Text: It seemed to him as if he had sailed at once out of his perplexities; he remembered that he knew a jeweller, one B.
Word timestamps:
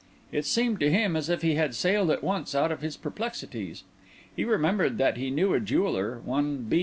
It 0.31 0.45
seemed 0.47 0.79
to 0.79 0.89
him 0.89 1.15
as 1.15 1.29
if 1.29 1.43
he 1.43 1.53
had 1.53 1.75
sailed 1.75 2.09
at 2.09 2.23
once 2.23 2.55
out 2.55 2.71
of 2.71 2.81
his 2.81 2.97
perplexities; 2.97 3.83
he 4.35 4.43
remembered 4.43 4.97
that 4.97 5.15
he 5.17 5.29
knew 5.29 5.53
a 5.53 5.59
jeweller, 5.59 6.21
one 6.25 6.63
B. 6.63 6.79